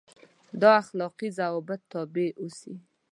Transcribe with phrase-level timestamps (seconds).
[0.61, 2.73] دا اخلاقي ضوابطو تابع اوسي.